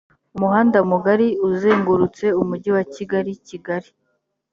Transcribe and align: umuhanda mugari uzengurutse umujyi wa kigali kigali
umuhanda 0.35 0.77
mugari 0.91 1.27
uzengurutse 1.47 2.25
umujyi 2.41 2.69
wa 2.77 2.83
kigali 2.93 3.31
kigali 3.47 3.89